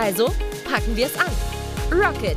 [0.00, 0.26] Also
[0.64, 1.26] packen wir es an.
[1.90, 2.36] Rocket!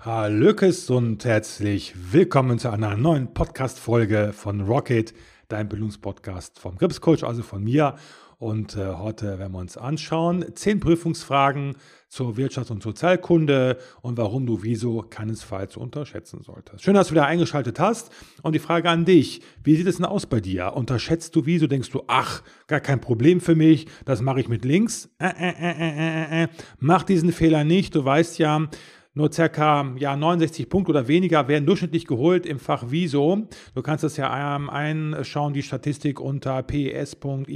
[0.00, 5.14] Hallöckes und herzlich willkommen zu einer neuen Podcast-Folge von Rocket,
[5.46, 7.94] dein Bildungspodcast vom Grips Coach, also von mir.
[8.38, 11.74] Und äh, heute werden wir uns anschauen, zehn Prüfungsfragen
[12.08, 16.84] zur Wirtschafts- und Sozialkunde und warum du Wieso keinesfalls unterschätzen solltest.
[16.84, 18.12] Schön, dass du wieder eingeschaltet hast.
[18.42, 20.74] Und die Frage an dich, wie sieht es denn aus bei dir?
[20.74, 21.66] Unterschätzt du Wieso?
[21.66, 25.10] Denkst du, ach, gar kein Problem für mich, das mache ich mit links?
[25.18, 26.48] Äh, äh, äh, äh, äh.
[26.78, 27.96] Mach diesen Fehler nicht.
[27.96, 28.68] Du weißt ja,
[29.14, 29.94] nur ca.
[29.98, 33.48] ja, 69 Punkte oder weniger werden durchschnittlich geholt im Fach Wieso.
[33.74, 37.48] Du kannst das ja einschauen, die Statistik unter pes.iak.de.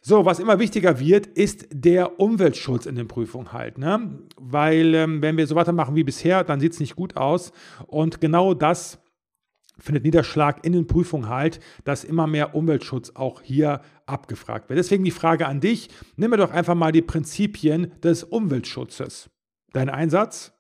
[0.07, 3.78] So, was immer wichtiger wird, ist der Umweltschutz in den Prüfungen halt.
[3.78, 4.22] Ne?
[4.38, 7.51] Weil ähm, wenn wir so weitermachen wie bisher, dann sieht es nicht gut aus.
[7.88, 9.00] Und genau das
[9.78, 14.79] findet Niederschlag in den Prüfungen halt, dass immer mehr Umweltschutz auch hier abgefragt wird.
[14.79, 19.29] Deswegen die Frage an dich, nimm mir doch einfach mal die Prinzipien des Umweltschutzes.
[19.74, 20.53] Dein Einsatz?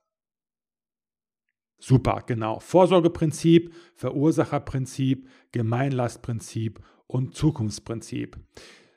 [1.79, 2.59] Super, genau.
[2.59, 8.35] Vorsorgeprinzip, Verursacherprinzip, Gemeinlastprinzip und Zukunftsprinzip.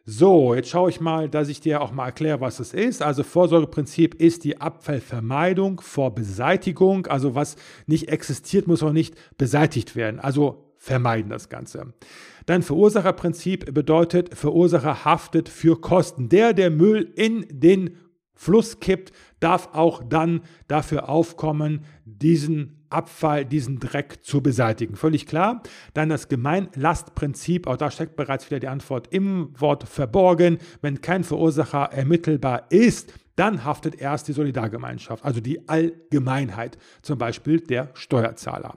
[0.06, 3.02] So, jetzt schaue ich mal, dass ich dir auch mal erkläre, was es ist.
[3.02, 7.06] Also Vorsorgeprinzip ist die Abfallvermeidung vor Beseitigung.
[7.06, 7.56] Also was
[7.86, 10.18] nicht existiert, muss auch nicht beseitigt werden.
[10.18, 11.92] Also vermeiden das Ganze.
[12.46, 16.30] Dann Verursacherprinzip bedeutet, Verursacher haftet für Kosten.
[16.30, 17.98] Der, der Müll in den
[18.34, 24.96] Fluss kippt, darf auch dann dafür aufkommen, diesen Abfall, diesen Dreck zu beseitigen.
[24.96, 25.62] Völlig klar.
[25.94, 30.58] Dann das Gemeinlastprinzip, auch da steckt bereits wieder die Antwort im Wort verborgen.
[30.82, 37.60] Wenn kein Verursacher ermittelbar ist, dann haftet erst die Solidargemeinschaft, also die Allgemeinheit, zum Beispiel
[37.60, 38.76] der Steuerzahler.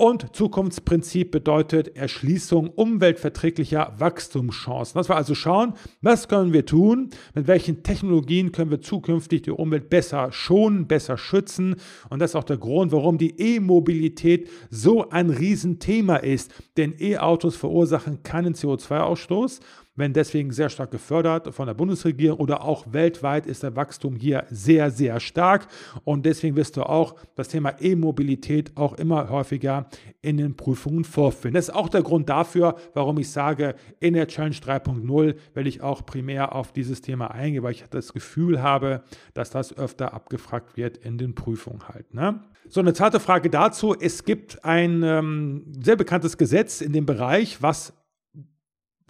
[0.00, 4.98] Und Zukunftsprinzip bedeutet Erschließung umweltverträglicher Wachstumschancen.
[4.98, 9.50] Dass wir also schauen, was können wir tun, mit welchen Technologien können wir zukünftig die
[9.50, 11.76] Umwelt besser schonen, besser schützen.
[12.08, 16.50] Und das ist auch der Grund, warum die E-Mobilität so ein Riesenthema ist.
[16.78, 19.60] Denn E-Autos verursachen keinen CO2-Ausstoß.
[19.96, 24.44] Werden deswegen sehr stark gefördert von der Bundesregierung oder auch weltweit ist der Wachstum hier
[24.50, 25.66] sehr, sehr stark.
[26.04, 29.88] Und deswegen wirst du auch das Thema E-Mobilität auch immer häufiger
[30.22, 31.54] in den Prüfungen vorfinden.
[31.54, 35.82] Das ist auch der Grund dafür, warum ich sage, in der Challenge 3.0 will ich
[35.82, 39.02] auch primär auf dieses Thema eingehen, weil ich das Gefühl habe,
[39.34, 42.14] dass das öfter abgefragt wird in den Prüfungen halt.
[42.14, 42.40] Ne?
[42.68, 43.94] So, eine zweite Frage dazu.
[43.98, 47.92] Es gibt ein ähm, sehr bekanntes Gesetz in dem Bereich, was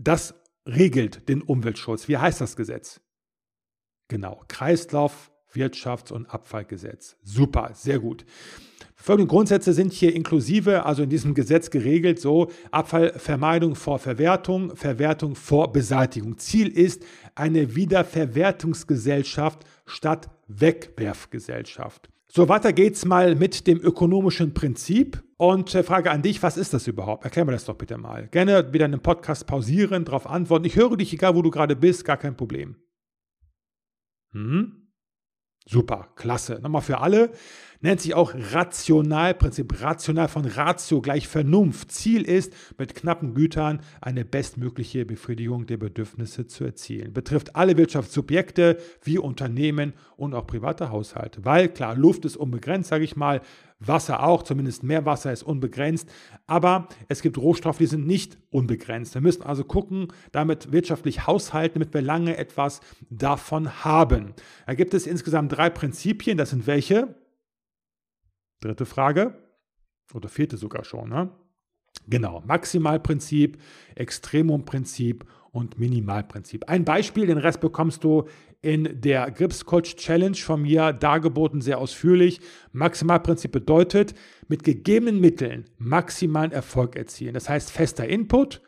[0.02, 2.08] das regelt, den Umweltschutz.
[2.08, 3.00] Wie heißt das Gesetz?
[4.08, 7.16] Genau, Kreislauf, Wirtschafts- und Abfallgesetz.
[7.22, 8.24] Super, sehr gut.
[8.94, 15.36] Folgende Grundsätze sind hier inklusive, also in diesem Gesetz geregelt, so Abfallvermeidung vor Verwertung, Verwertung
[15.36, 16.36] vor Beseitigung.
[16.36, 17.02] Ziel ist
[17.34, 22.10] eine Wiederverwertungsgesellschaft statt Wegwerfgesellschaft.
[22.32, 25.20] So, weiter geht's mal mit dem ökonomischen Prinzip.
[25.36, 27.24] Und äh, Frage an dich, was ist das überhaupt?
[27.24, 28.28] Erklär mir das doch bitte mal.
[28.28, 30.64] Gerne wieder einen Podcast pausieren, darauf antworten.
[30.64, 32.76] Ich höre dich, egal wo du gerade bist, gar kein Problem.
[34.30, 34.92] Hm?
[35.66, 36.60] Super, klasse.
[36.62, 37.32] Nochmal für alle
[37.80, 39.82] nennt sich auch Rationalprinzip.
[39.82, 41.92] Rational von Ratio gleich Vernunft.
[41.92, 47.12] Ziel ist, mit knappen Gütern eine bestmögliche Befriedigung der Bedürfnisse zu erzielen.
[47.12, 51.44] Betrifft alle Wirtschaftssubjekte wie Unternehmen und auch private Haushalte.
[51.44, 53.40] Weil klar, Luft ist unbegrenzt, sage ich mal.
[53.82, 56.06] Wasser auch, zumindest Meerwasser ist unbegrenzt.
[56.46, 59.14] Aber es gibt Rohstoffe, die sind nicht unbegrenzt.
[59.14, 64.34] Wir müssen also gucken, damit wirtschaftlich haushalten, damit wir lange etwas davon haben.
[64.66, 66.36] Da gibt es insgesamt drei Prinzipien.
[66.36, 67.14] Das sind welche?
[68.60, 69.34] Dritte Frage.
[70.14, 71.08] Oder vierte sogar schon.
[71.08, 71.30] Ne?
[72.08, 73.58] Genau, Maximalprinzip,
[73.94, 76.68] Extremumprinzip und Minimalprinzip.
[76.68, 78.24] Ein Beispiel, den Rest bekommst du
[78.62, 82.40] in der Gripscoach Challenge von mir dargeboten, sehr ausführlich.
[82.72, 84.14] Maximalprinzip bedeutet,
[84.48, 87.34] mit gegebenen Mitteln maximalen Erfolg erzielen.
[87.34, 88.62] Das heißt, fester Input,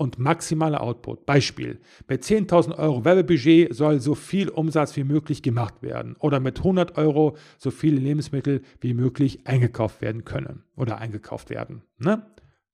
[0.00, 1.26] und maximaler Output.
[1.26, 6.56] Beispiel, mit 10.000 Euro Werbebudget soll so viel Umsatz wie möglich gemacht werden oder mit
[6.56, 11.82] 100 Euro so viele Lebensmittel wie möglich eingekauft werden können oder eingekauft werden.
[11.98, 12.26] Ne?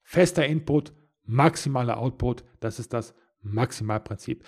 [0.05, 0.93] Fester Input,
[1.25, 3.12] maximaler Output, das ist das
[3.43, 4.44] Maximalprinzip.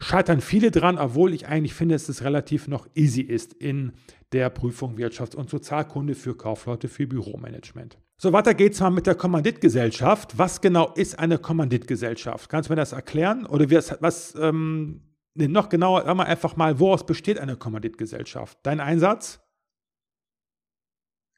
[0.00, 3.92] Scheitern viele dran, obwohl ich eigentlich finde, dass es relativ noch easy ist in
[4.32, 7.98] der Prüfung Wirtschafts- und Sozialkunde für Kaufleute für Büromanagement.
[8.22, 10.38] So, weiter geht's mal mit der Kommanditgesellschaft.
[10.38, 12.48] Was genau ist eine Kommanditgesellschaft?
[12.48, 13.46] Kannst du mir das erklären?
[13.46, 15.00] Oder was, was ähm,
[15.34, 18.58] nee, noch genauer, sag mal einfach mal, woraus besteht eine Kommanditgesellschaft?
[18.62, 19.40] Dein Einsatz?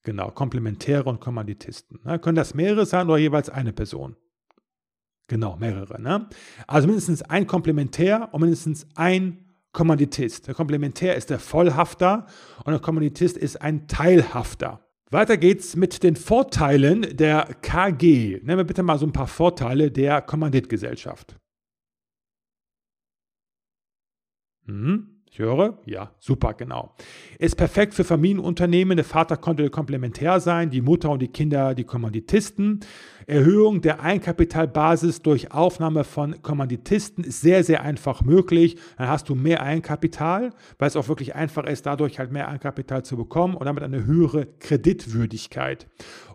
[0.02, 2.00] Genau, Komplementäre und Kommanditisten.
[2.04, 2.18] Ne?
[2.18, 4.16] Können das mehrere sein oder jeweils eine Person?
[5.28, 5.98] Genau, mehrere.
[5.98, 6.28] Ne?
[6.66, 10.48] Also mindestens ein Komplementär und mindestens ein Kommanditist.
[10.48, 12.26] Der Komplementär ist der Vollhafter
[12.58, 14.83] und der Kommanditist ist ein Teilhafter.
[15.14, 18.40] Weiter geht's mit den Vorteilen der KG.
[18.42, 21.36] Nehmen wir bitte mal so ein paar Vorteile der Kommanditgesellschaft.
[24.66, 25.13] Mhm.
[25.34, 26.94] Ich höre, ja, super, genau.
[27.40, 28.96] Ist perfekt für Familienunternehmen.
[28.96, 32.78] Der Vater konnte komplementär sein, die Mutter und die Kinder die Kommanditisten.
[33.26, 38.76] Erhöhung der Einkapitalbasis durch Aufnahme von Kommanditisten ist sehr, sehr einfach möglich.
[38.96, 43.04] Dann hast du mehr Einkapital, weil es auch wirklich einfach ist, dadurch halt mehr Einkapital
[43.04, 45.88] zu bekommen und damit eine höhere Kreditwürdigkeit.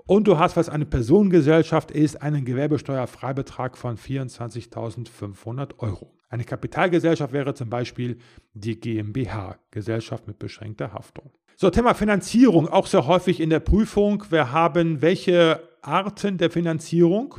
[0.10, 6.16] Und du hast, was eine Personengesellschaft ist, einen Gewerbesteuerfreibetrag von 24.500 Euro.
[6.30, 8.18] Eine Kapitalgesellschaft wäre zum Beispiel
[8.56, 11.30] die GmbH, Gesellschaft mit beschränkter Haftung.
[11.58, 14.24] So, Thema Finanzierung, auch sehr häufig in der Prüfung.
[14.32, 17.36] Wir haben welche Arten der Finanzierung?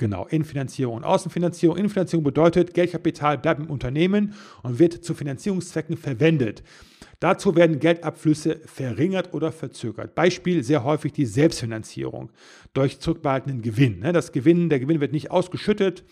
[0.00, 1.76] Genau, Innenfinanzierung und Außenfinanzierung.
[1.76, 4.32] Innenfinanzierung bedeutet, Geldkapital bleibt im Unternehmen
[4.62, 6.62] und wird zu Finanzierungszwecken verwendet.
[7.18, 10.14] Dazu werden Geldabflüsse verringert oder verzögert.
[10.14, 12.30] Beispiel sehr häufig die Selbstfinanzierung
[12.72, 13.98] durch zurückbehaltenen Gewinn.
[13.98, 16.02] Ne, das Gewinn, der Gewinn wird nicht ausgeschüttet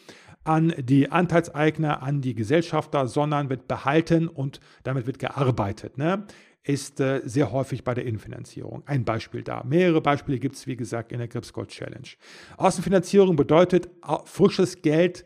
[0.45, 5.97] an die Anteilseigner, an die Gesellschafter, sondern wird behalten und damit wird gearbeitet.
[6.62, 8.83] Ist äh, sehr häufig bei der Innenfinanzierung.
[8.87, 9.65] Ein Beispiel da.
[9.65, 12.09] Mehrere Beispiele gibt es, wie gesagt, in der Grips Gold Challenge.
[12.57, 13.88] Außenfinanzierung bedeutet,
[14.25, 15.25] frisches Geld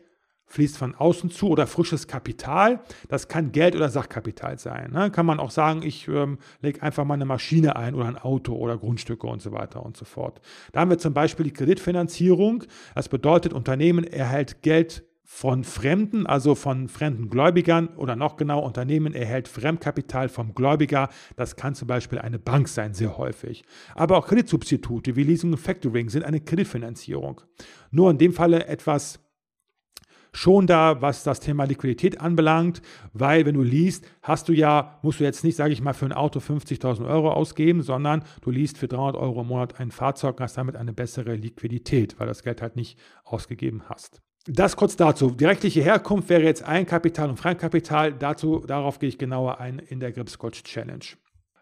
[0.53, 2.81] fließt von außen zu oder frisches Kapital.
[3.09, 4.91] Das kann Geld oder Sachkapital sein.
[4.91, 5.09] Ne?
[5.09, 8.55] Kann man auch sagen, ich ähm, lege einfach mal eine Maschine ein oder ein Auto
[8.55, 10.41] oder Grundstücke und so weiter und so fort.
[10.71, 12.65] Da haben wir zum Beispiel die Kreditfinanzierung.
[12.93, 19.13] Das bedeutet, Unternehmen erhält Geld von Fremden, also von fremden Gläubigern oder noch genau Unternehmen
[19.13, 21.09] erhält Fremdkapital vom Gläubiger.
[21.37, 23.63] Das kann zum Beispiel eine Bank sein, sehr häufig.
[23.95, 27.41] Aber auch Kreditsubstitute wie Leasing und Factoring sind eine Kreditfinanzierung.
[27.89, 29.19] Nur in dem Falle etwas
[30.33, 32.81] schon da, was das Thema Liquidität anbelangt,
[33.13, 36.05] weil wenn du liest, hast du ja, musst du jetzt nicht, sage ich mal, für
[36.05, 40.37] ein Auto 50.000 Euro ausgeben, sondern du liest für 300 Euro im Monat ein Fahrzeug
[40.37, 44.21] und hast damit eine bessere Liquidität, weil das Geld halt nicht ausgegeben hast.
[44.45, 45.31] Das kurz dazu.
[45.31, 48.13] Die rechtliche Herkunft wäre jetzt Eigenkapital und Fremdkapital.
[48.13, 51.05] Dazu, darauf gehe ich genauer ein in der Gripscoach Challenge.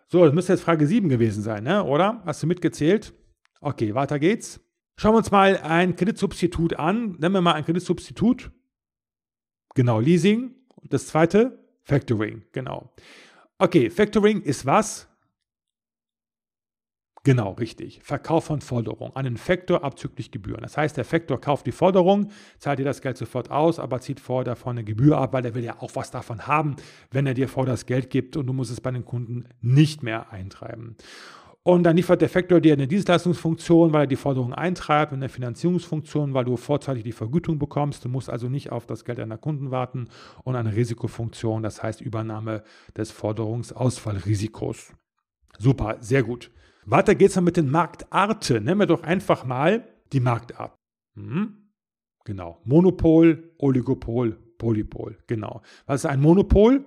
[0.08, 1.84] So, das müsste jetzt Frage 7 gewesen sein, ne?
[1.84, 2.22] oder?
[2.26, 3.14] Hast du mitgezählt?
[3.62, 4.60] Okay, weiter geht's.
[4.98, 7.18] Schauen wir uns mal ein Kreditsubstitut an.
[7.20, 8.52] Nennen wir mal ein Kreditsubstitut.
[9.76, 10.56] Genau, Leasing.
[10.84, 12.44] Das zweite, Factoring.
[12.52, 12.94] Genau.
[13.60, 15.08] Okay, Factoring ist was?
[17.24, 18.00] Genau, richtig.
[18.02, 20.62] Verkauf von Forderung an den Faktor abzüglich Gebühren.
[20.64, 24.20] Das heißt, der Faktor kauft die Forderung, zahlt dir das Geld sofort aus, aber zieht
[24.20, 26.78] vor davon eine Gebühr ab, weil er will ja auch was davon haben,
[27.12, 30.02] wenn er dir vor das Geld gibt und du musst es bei den Kunden nicht
[30.02, 30.96] mehr eintreiben.
[31.62, 36.34] Und dann liefert der Faktor dir eine Dienstleistungsfunktion, weil er die Forderung eintreibt, eine Finanzierungsfunktion,
[36.34, 38.04] weil du vorzeitig die Vergütung bekommst.
[38.04, 40.08] Du musst also nicht auf das Geld deiner Kunden warten
[40.44, 42.64] und eine Risikofunktion, das heißt Übernahme
[42.98, 44.94] des Forderungsausfallrisikos.
[45.60, 46.50] Super, sehr gut.
[46.86, 48.64] Weiter geht's dann mit den Marktarten.
[48.64, 50.76] Nennen wir doch einfach mal die Marktart.
[51.16, 51.72] Hm?
[52.26, 52.60] Genau.
[52.64, 55.18] Monopol, Oligopol, Polypol.
[55.28, 55.62] Genau.
[55.86, 56.86] Was ist ein Monopol?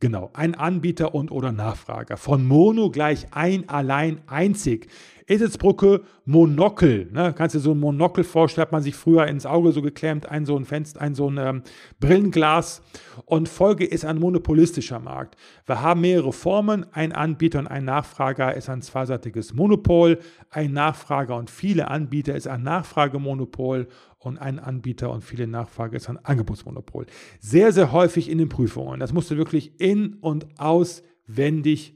[0.00, 2.16] Genau, ein Anbieter und oder Nachfrager.
[2.16, 4.88] Von Mono gleich ein, allein, einzig.
[5.28, 7.08] Eselsbrücke, Monokel.
[7.12, 7.34] Ne?
[7.36, 10.28] Kannst du dir so ein Monokel vorstellen, hat man sich früher ins Auge so geklemmt,
[10.28, 11.62] ein so ein Fenster, ein so ein ähm,
[12.00, 12.82] Brillenglas.
[13.26, 15.36] Und Folge ist ein monopolistischer Markt.
[15.66, 16.86] Wir haben mehrere Formen.
[16.92, 20.18] Ein Anbieter und ein Nachfrager ist ein zweiseitiges Monopol.
[20.50, 26.08] Ein Nachfrager und viele Anbieter ist ein Nachfragemonopol und ein Anbieter und viele Nachfrage ist
[26.08, 27.06] ein Angebotsmonopol.
[27.38, 28.98] Sehr, sehr häufig in den Prüfungen.
[28.98, 31.94] Das musst du wirklich in- und auswendig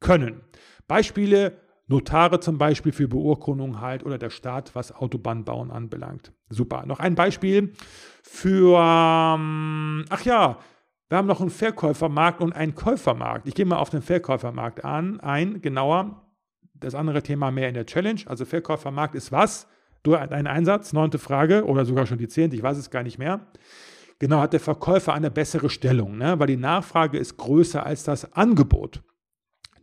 [0.00, 0.40] können.
[0.86, 1.56] Beispiele,
[1.90, 6.32] Notare zum Beispiel für Beurkundung halt oder der Staat, was Autobahnbauen anbelangt.
[6.48, 6.86] Super.
[6.86, 7.72] Noch ein Beispiel
[8.22, 10.58] für, ähm, ach ja,
[11.08, 13.48] wir haben noch einen Verkäufermarkt und einen Käufermarkt.
[13.48, 16.22] Ich gehe mal auf den Verkäufermarkt an, ein, genauer.
[16.74, 18.20] Das andere Thema mehr in der Challenge.
[18.26, 19.66] Also Verkäufermarkt ist was?
[20.04, 23.18] Du einen Einsatz, neunte Frage oder sogar schon die zehnte, ich weiß es gar nicht
[23.18, 23.40] mehr.
[24.20, 26.38] Genau, hat der Verkäufer eine bessere Stellung, ne?
[26.38, 29.02] weil die Nachfrage ist größer als das Angebot.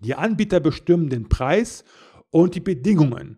[0.02, 1.84] Die Anbieter bestimmen den Preis
[2.30, 3.38] und die Bedingungen.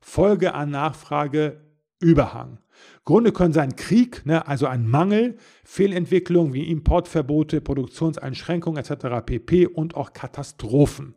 [0.00, 1.64] Folge an Nachfrage
[2.00, 2.58] Überhang.
[3.04, 9.24] Gründe können sein Krieg, ne, also ein Mangel, Fehlentwicklung wie Importverbote, Produktionseinschränkungen etc.
[9.24, 9.66] pp.
[9.66, 11.14] und auch Katastrophen.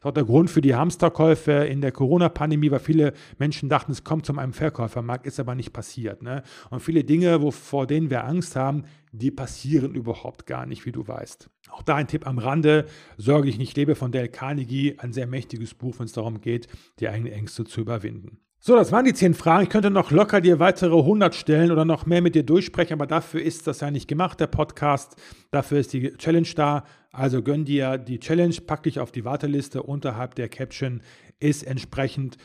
[0.00, 4.02] Das auch der Grund für die Hamsterkäufe in der Corona-Pandemie, weil viele Menschen dachten, es
[4.02, 6.22] kommt zu einem Verkäufermarkt, ist aber nicht passiert.
[6.22, 6.42] Ne?
[6.70, 10.92] Und viele Dinge, wo, vor denen wir Angst haben, die passieren überhaupt gar nicht, wie
[10.92, 11.50] du weißt.
[11.68, 12.86] Auch da ein Tipp am Rande,
[13.18, 16.68] Sorge ich nicht lebe von Dale Carnegie, ein sehr mächtiges Buch, wenn es darum geht,
[16.98, 18.38] die eigenen Ängste zu überwinden.
[18.62, 19.62] So, das waren die zehn Fragen.
[19.62, 23.06] Ich könnte noch locker dir weitere 100 stellen oder noch mehr mit dir durchsprechen, aber
[23.06, 25.16] dafür ist das ja nicht gemacht, der Podcast.
[25.50, 26.84] Dafür ist die Challenge da.
[27.10, 29.82] Also gönn dir die Challenge, pack dich auf die Warteliste.
[29.82, 31.00] Unterhalb der Caption
[31.38, 32.36] ist entsprechend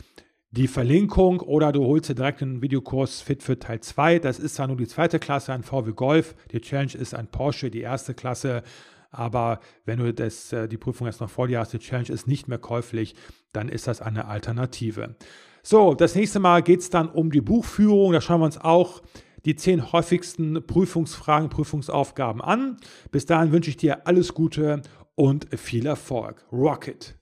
[0.51, 4.19] die Verlinkung oder du holst dir direkt einen Videokurs Fit für Teil 2.
[4.19, 6.33] Das ist zwar nur die zweite Klasse, ein VW Golf.
[6.53, 8.63] Die Challenge ist ein Porsche, die erste Klasse.
[9.11, 12.25] Aber wenn du das, äh, die Prüfung jetzt noch vor dir hast, die Challenge ist
[12.25, 13.15] nicht mehr käuflich,
[13.51, 15.17] dann ist das eine Alternative.
[15.67, 18.11] So, das nächste Mal geht es dann um die Buchführung.
[18.11, 19.01] Da schauen wir uns auch
[19.45, 22.77] die zehn häufigsten Prüfungsfragen, Prüfungsaufgaben an.
[23.09, 24.83] Bis dahin wünsche ich dir alles Gute
[25.15, 26.45] und viel Erfolg.
[26.51, 27.15] Rocket!